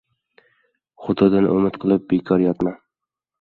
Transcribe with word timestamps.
•Xudodan 1.03 1.49
umid 1.57 1.77
qilib, 1.85 2.09
bekor 2.15 2.47
yotma. 2.47 2.75